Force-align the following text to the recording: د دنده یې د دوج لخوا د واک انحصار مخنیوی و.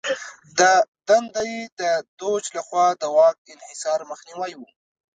د 0.59 0.59
دنده 1.07 1.43
یې 1.51 1.61
د 1.79 1.81
دوج 2.19 2.43
لخوا 2.55 2.85
د 3.01 3.03
واک 3.17 3.37
انحصار 3.53 3.99
مخنیوی 4.11 4.53
و. 4.57 4.61